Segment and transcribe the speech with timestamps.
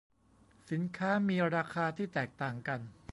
[0.69, 2.79] สินค้ามีราคาที่แตกต่างกัน